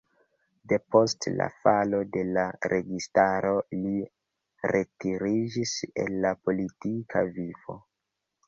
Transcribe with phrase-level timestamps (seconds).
[0.71, 3.53] Depost la falo de la registaro
[3.83, 3.93] li
[4.75, 7.79] retiriĝis el la politika vivo.